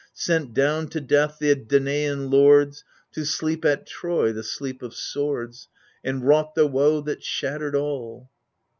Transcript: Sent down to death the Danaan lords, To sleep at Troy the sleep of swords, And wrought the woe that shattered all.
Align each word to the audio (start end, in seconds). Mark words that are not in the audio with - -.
Sent 0.15 0.51
down 0.55 0.87
to 0.87 0.99
death 0.99 1.37
the 1.39 1.53
Danaan 1.55 2.31
lords, 2.31 2.83
To 3.11 3.23
sleep 3.23 3.63
at 3.63 3.85
Troy 3.85 4.33
the 4.33 4.41
sleep 4.41 4.81
of 4.81 4.95
swords, 4.95 5.67
And 6.03 6.25
wrought 6.27 6.55
the 6.55 6.65
woe 6.65 7.01
that 7.01 7.21
shattered 7.23 7.75
all. 7.75 8.31